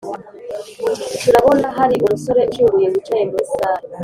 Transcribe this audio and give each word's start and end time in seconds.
turabonahari 1.21 1.95
umusore 2.05 2.39
ushinguye 2.49 2.87
wicaye 2.93 3.23
muri 3.31 3.45
salle 3.53 3.85